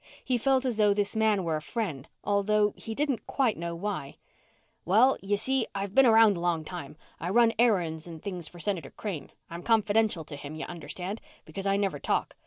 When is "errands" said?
7.59-8.07